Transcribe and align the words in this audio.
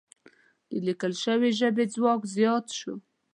د 0.69 0.71
لیکل 0.87 1.13
شوې 1.23 1.49
ژبې 1.59 1.85
ځواک 1.93 2.21
زیات 2.35 2.65
شو. 2.79 2.93